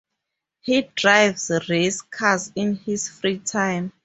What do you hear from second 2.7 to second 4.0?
his free time.